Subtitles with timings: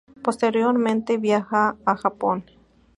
[0.23, 2.43] Posteriormente viajó a Japón.